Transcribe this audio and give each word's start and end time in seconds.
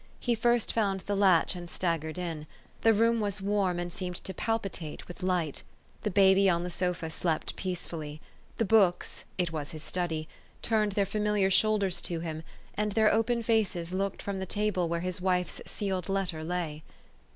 He 0.19 0.33
first 0.33 0.73
found 0.73 1.01
the 1.01 1.15
latch, 1.15 1.55
an.d 1.55 1.69
staggered 1.71 2.17
in. 2.17 2.47
The 2.81 2.91
room 2.91 3.19
was 3.19 3.39
warm, 3.39 3.77
and 3.77 3.93
seemed 3.93 4.15
to 4.23 4.33
palpitate 4.33 5.07
with 5.07 5.21
light. 5.21 5.61
The 6.01 6.09
baby 6.09 6.49
on 6.49 6.63
the 6.63 6.71
sofa 6.71 7.11
slept 7.11 7.55
peacefully. 7.55 8.19
The 8.57 8.65
books 8.65 9.25
it 9.37 9.51
was 9.53 9.69
his 9.69 9.83
study 9.83 10.27
turned 10.63 10.93
their 10.93 11.05
familiar 11.05 11.51
shoulders 11.51 12.01
to 12.01 12.19
him, 12.19 12.41
and 12.73 12.93
their 12.93 13.13
open 13.13 13.43
faces 13.43 13.93
looked 13.93 14.23
from 14.23 14.39
the 14.39 14.47
table 14.47 14.89
where 14.89 15.01
his 15.01 15.21
wife's 15.21 15.61
sealed 15.67 16.09
letter 16.09 16.43
lay. 16.43 16.83